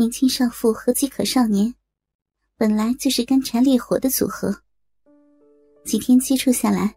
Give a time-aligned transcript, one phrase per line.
[0.00, 1.74] 年轻少妇和饥渴少年，
[2.56, 4.50] 本来就是干柴烈火的组合。
[5.84, 6.96] 几天接触下来，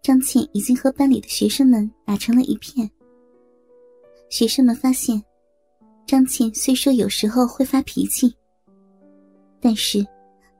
[0.00, 2.90] 张倩已经和班里的学生们打成了一片。
[4.30, 5.22] 学生们发现，
[6.06, 8.34] 张倩虽说有时候会发脾气，
[9.60, 10.02] 但是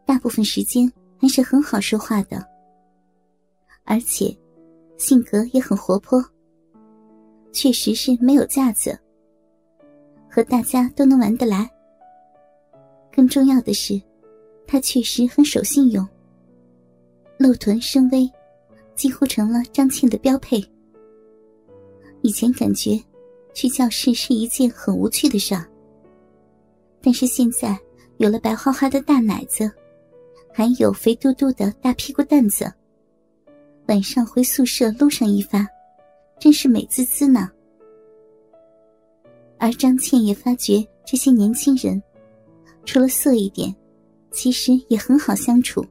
[0.05, 2.47] 大部分时间还是很好说话的，
[3.85, 4.37] 而且
[4.99, 6.23] 性格也很活泼，
[7.51, 9.01] 确实是没有架子。
[10.37, 11.67] 和大家都能玩得来。
[13.11, 13.99] 更重要的是，
[14.67, 16.07] 他确实很守信用。
[17.39, 18.31] 露臀深 V，
[18.95, 20.63] 几乎成了张倩的标配。
[22.21, 23.03] 以前感觉
[23.55, 25.67] 去教室是一件很无趣的事儿，
[27.01, 27.75] 但是现在
[28.19, 29.73] 有了白花花的大奶子，
[30.53, 32.71] 还有肥嘟嘟的大屁股蛋子，
[33.89, 35.67] 晚上回宿舍撸上一发，
[36.39, 37.51] 真是美滋滋呢。
[39.59, 42.03] 而张倩也发觉这些年轻人，
[42.85, 43.75] 除了色一点，
[44.31, 45.85] 其实也很好相处。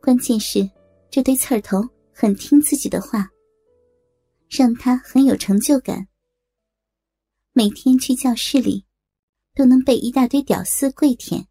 [0.00, 0.68] 关键是
[1.10, 1.82] 这对刺儿头
[2.12, 3.28] 很听自己的话，
[4.48, 6.08] 让他很有成就感。
[7.52, 8.84] 每天去教室里，
[9.54, 11.46] 都能被一大堆屌丝跪舔，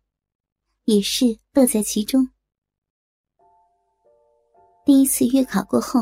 [0.85, 2.27] 也是乐在其中。
[4.85, 6.01] 第一次月考过后，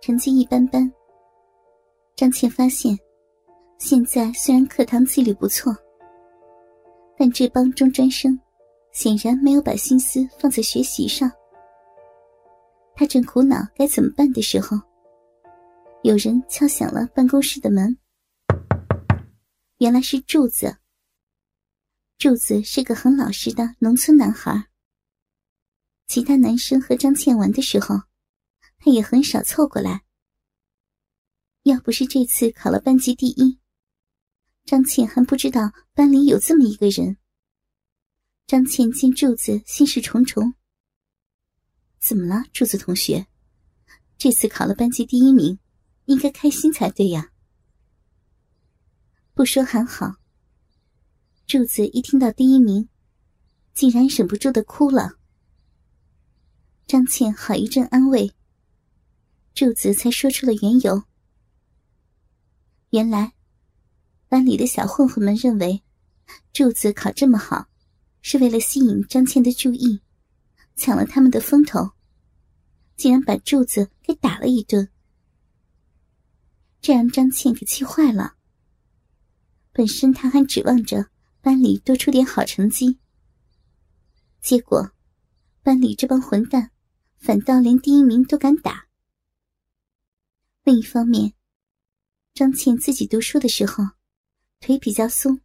[0.00, 0.90] 成绩一般般。
[2.14, 2.96] 张倩发现。
[3.80, 5.74] 现在虽然课堂纪律不错，
[7.16, 8.38] 但这帮中专生
[8.92, 11.32] 显然没有把心思放在学习上。
[12.94, 14.78] 他正苦恼该怎么办的时候，
[16.02, 17.96] 有人敲响了办公室的门。
[19.78, 20.76] 原来是柱子。
[22.18, 24.66] 柱子是个很老实的农村男孩。
[26.06, 27.96] 其他男生和张倩玩的时候，
[28.78, 30.02] 他也很少凑过来。
[31.62, 33.58] 要不是这次考了班级第一。
[34.64, 37.16] 张倩还不知道班里有这么一个人。
[38.46, 40.54] 张倩见柱子心事重重。
[41.98, 43.26] 怎么了，柱子同学？
[44.16, 45.58] 这次考了班级第一名，
[46.04, 47.32] 应该开心才对呀。
[49.34, 50.16] 不说还好。
[51.46, 52.88] 柱子一听到第一名，
[53.74, 55.18] 竟然忍不住的哭了。
[56.86, 58.32] 张倩好一阵安慰，
[59.54, 61.02] 柱子才说出了缘由。
[62.90, 63.32] 原来。
[64.30, 65.82] 班里的小混混们认为，
[66.52, 67.66] 柱子考这么好，
[68.22, 70.00] 是为了吸引张倩的注意，
[70.76, 71.90] 抢了他们的风头，
[72.96, 74.88] 竟然把柱子给打了一顿，
[76.80, 78.36] 这让张倩给气坏了。
[79.72, 81.10] 本身他还指望着
[81.40, 83.00] 班里多出点好成绩，
[84.40, 84.92] 结果
[85.64, 86.70] 班里这帮混蛋
[87.18, 88.86] 反倒连第一名都敢打。
[90.62, 91.34] 另一方面，
[92.32, 93.88] 张倩自己读书的时候。
[94.60, 95.40] 腿比较松，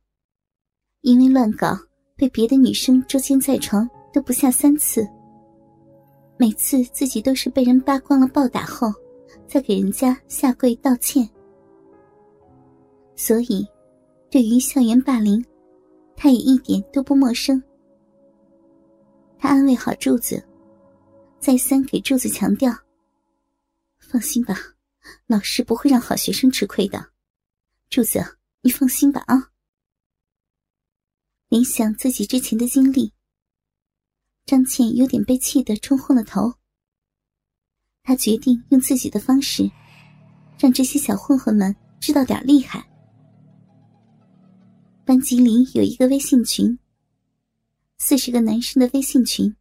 [1.02, 1.74] 因为乱搞
[2.18, 5.08] 被别的女生捉奸在床都不下三次。
[6.38, 8.92] 每次自己都是被人扒光了暴打后，
[9.48, 11.28] 再给人家下跪道歉。
[13.16, 13.66] 所以，
[14.30, 15.44] 对于校园霸凌，
[16.18, 17.64] 他也一点都不陌生。
[19.38, 20.44] 他安慰好柱子，
[21.40, 22.74] 再三给柱子强调
[23.98, 24.58] ：“放心吧，
[25.26, 27.12] 老师不会让好学生吃亏的，
[27.90, 28.20] 柱子。”
[28.66, 29.52] 你放心吧啊！
[31.50, 33.14] 联想自己之前的经历，
[34.44, 36.52] 张倩有点被气得冲昏了头。
[38.02, 39.70] 他决定用自己的方式，
[40.58, 42.90] 让这些小混混们知道点厉害。
[45.06, 46.80] 班级里有一个微信群，
[48.00, 49.56] 四十个男生的微信群，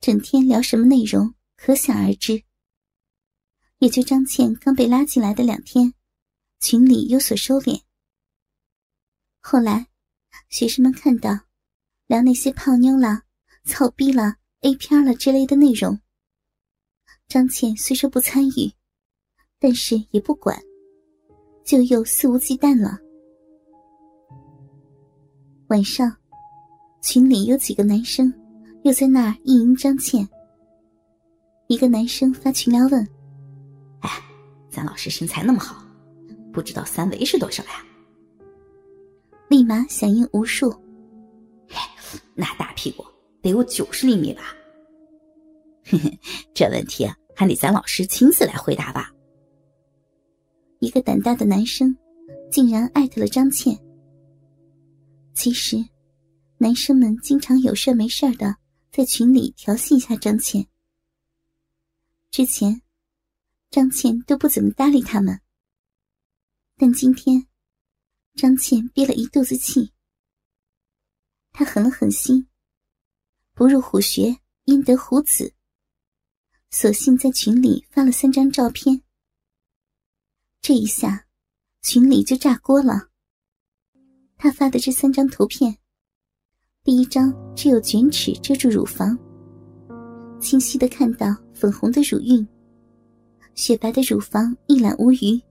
[0.00, 2.42] 整天聊什么内容可想而知。
[3.80, 5.92] 也就张倩刚被拉进来的两天，
[6.58, 7.82] 群里有所收敛。
[9.40, 9.86] 后来，
[10.50, 11.30] 学生们看到
[12.06, 13.22] 聊那些泡妞啦、
[13.64, 15.98] 操逼啦、A 片了之类的内容，
[17.28, 18.72] 张倩虽说不参与，
[19.58, 20.58] 但是也不管，
[21.64, 22.98] 就又肆无忌惮了。
[25.68, 26.14] 晚上，
[27.02, 28.32] 群里有几个男生
[28.82, 30.28] 又在那儿意淫张倩。
[31.68, 33.06] 一个男生发群聊问
[34.00, 34.10] ：“哎，
[34.70, 35.84] 咱老师身材那么好，
[36.52, 37.84] 不知道三围是多少呀？”
[39.48, 40.74] 立马响应无数。
[42.34, 43.04] 那大屁股
[43.42, 44.54] 得有九十厘米吧？
[45.84, 46.20] 嘿嘿，
[46.54, 47.04] 这问题
[47.34, 49.10] 还得咱老师亲自来回答吧。
[50.78, 51.96] 一个胆大的男生
[52.52, 53.76] 竟然艾特了张倩。
[55.34, 55.84] 其实，
[56.58, 58.54] 男生们经常有事没事的
[58.92, 60.64] 在群里调戏一下张倩。
[62.30, 62.80] 之前，
[63.70, 65.40] 张倩都不怎么搭理他们，
[66.76, 67.47] 但今天。
[68.38, 69.92] 张倩憋了一肚子气，
[71.50, 72.46] 他狠了狠心，
[73.52, 75.52] 不入虎穴焉得虎子，
[76.70, 79.02] 索性在群里发了三张照片。
[80.62, 81.26] 这一下，
[81.82, 83.08] 群里就炸锅了。
[84.36, 85.76] 他发的这三张图片，
[86.84, 89.18] 第一张只有卷尺遮住乳房，
[90.40, 92.46] 清晰的看到粉红的乳晕，
[93.56, 95.42] 雪白的乳房一览无余，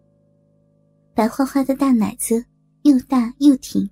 [1.14, 2.46] 白花花的大奶子。
[2.88, 3.90] 又大又挺，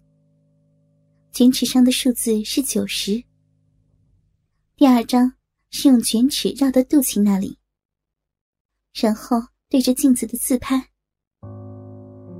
[1.33, 3.21] 卷尺上的数字是九十。
[4.77, 5.33] 第二张
[5.69, 7.57] 是用卷尺绕到肚脐那里，
[8.93, 9.35] 然后
[9.67, 10.81] 对着镜子的自拍。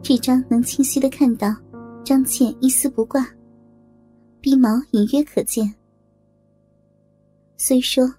[0.01, 1.53] 这张能清晰的看到
[2.05, 3.29] 张倩一丝不挂，
[4.39, 5.75] 鼻毛隐约可见。
[7.57, 8.09] 虽说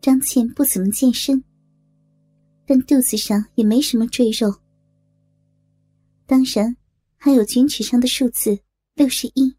[0.00, 1.42] 张倩不怎么健身，
[2.64, 4.54] 但肚子上也没什么赘肉。
[6.26, 6.76] 当然。
[7.24, 8.58] 还有卷尺上的数字
[8.94, 9.56] 六十一。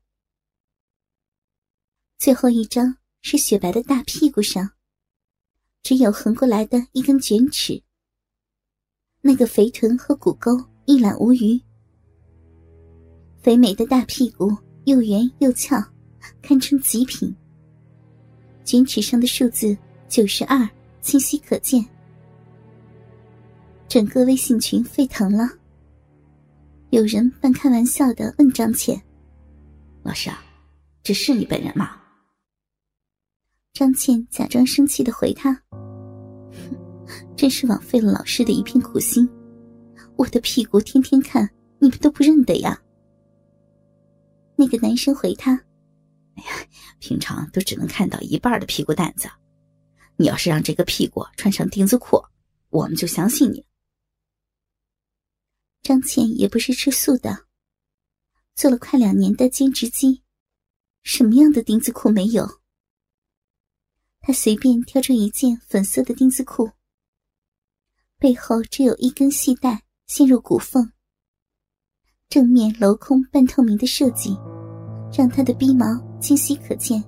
[2.17, 4.69] 最后一张是雪白的大屁股上，
[5.81, 7.81] 只有横过来的一根卷尺。
[9.21, 10.51] 那个肥臀和骨沟
[10.83, 11.57] 一览无余，
[13.41, 15.81] 肥美的大屁股又圆又翘，
[16.41, 17.33] 堪称极品。
[18.65, 19.77] 卷尺上的数字
[20.09, 20.69] 九十二
[20.99, 21.81] 清晰可见，
[23.87, 25.49] 整个微信群沸腾了。
[26.93, 29.01] 有人半开玩笑的问张倩
[30.05, 30.43] ：“老师啊，
[31.01, 31.99] 这是你本人吗？”
[33.73, 35.59] 张倩假装生气的回他
[37.35, 39.27] ：“真是枉费了老师的一片苦心，
[40.17, 41.49] 我的屁股天天看，
[41.79, 42.79] 你们都不认得呀。”
[44.55, 45.53] 那个男生回他
[46.37, 46.67] ：“哎呀，
[46.99, 49.27] 平常都只能看到一半的屁股蛋子，
[50.15, 52.23] 你要是让这个屁股穿上丁字裤，
[52.69, 53.65] 我们就相信你。”
[55.83, 57.45] 张倩也不是吃素的，
[58.55, 60.23] 做了快两年的兼职机，
[61.03, 62.47] 什么样的丁字裤没有？
[64.21, 66.71] 她随便挑出一件粉色的丁字裤，
[68.17, 70.89] 背后只有一根细带陷入骨缝，
[72.29, 74.37] 正面镂空半透明的设计，
[75.11, 75.85] 让她的逼毛
[76.21, 77.03] 清晰可见。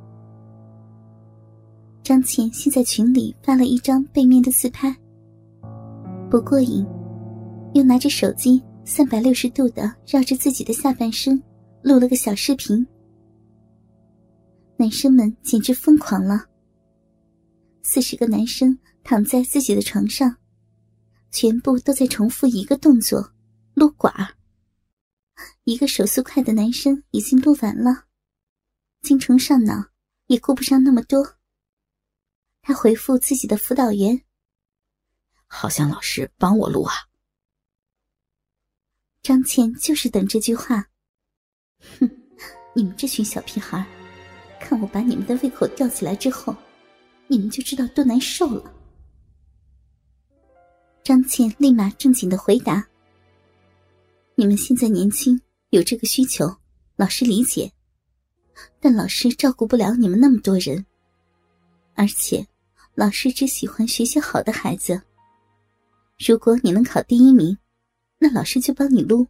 [2.04, 4.94] 张倩先在群里发了一张背面的自拍，
[6.30, 6.86] 不过瘾。
[7.76, 11.38] 又拿着手机三百六十度的绕着自己的下半身
[11.84, 12.88] 录了个小视频，
[14.78, 16.46] 男生们简直疯狂了。
[17.84, 20.38] 四十个男生躺在自己的床上，
[21.32, 23.30] 全部都在重复一个动作——
[23.76, 24.34] 撸管儿。
[25.66, 28.06] 一个手速快的男生已经撸完了，
[29.02, 29.88] 精虫上脑
[30.28, 31.36] 也顾不上那么多。
[32.62, 34.22] 他回复自己的辅导员
[35.46, 36.94] ：“好像老师帮我撸啊。”
[39.26, 40.86] 张倩就是等这句话。
[42.00, 42.08] 哼，
[42.76, 43.84] 你们这群小屁孩，
[44.60, 46.56] 看我把你们的胃口吊起来之后，
[47.26, 48.72] 你们就知道多难受了。
[51.04, 52.88] 张倩立马正经的回答
[54.38, 55.42] ：“你们现在年轻，
[55.72, 56.56] 有这个需求，
[56.96, 57.72] 老师理解。
[58.80, 60.86] 但老师照顾不了你们那么多人，
[61.96, 62.46] 而且
[62.94, 65.02] 老师只喜欢学习好的孩子。
[66.20, 67.58] 如果你能考第一名。”
[68.26, 69.28] 那老师就帮你撸。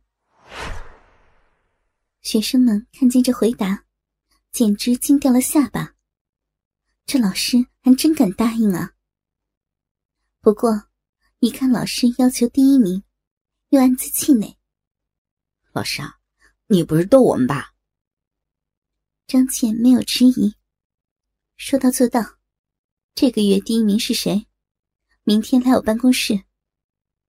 [2.22, 3.84] 学生们看见这回答，
[4.54, 5.96] 简直惊掉了下巴。
[7.06, 8.94] 这老师还真敢答应啊！
[10.40, 10.88] 不过，
[11.40, 13.04] 一看老师要求第一名，
[13.68, 14.56] 又暗自气馁。
[15.74, 16.16] 老师啊，
[16.68, 17.74] 你不是逗我们吧？
[19.28, 20.56] 张倩没有迟疑，
[21.58, 22.38] 说到做到。
[23.14, 24.48] 这个月第一名是谁？
[25.26, 26.46] 明天来我办公室。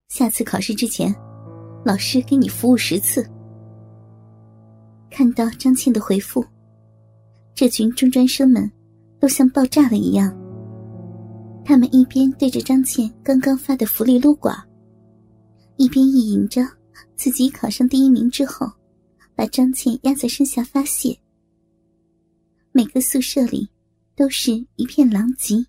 [0.06, 1.25] 下次考试之前。
[1.86, 3.24] 老师给你服务十次。
[5.08, 6.44] 看到张倩的回复，
[7.54, 8.68] 这群中专生们
[9.20, 10.36] 都像爆炸了一样。
[11.64, 14.52] 他们一边对着张倩刚刚发的福利撸管，
[15.76, 16.66] 一边意淫着
[17.14, 18.68] 自己考上第一名之后，
[19.36, 21.16] 把张倩压在身下发泄。
[22.72, 23.70] 每个宿舍里
[24.16, 25.64] 都是一片狼藉。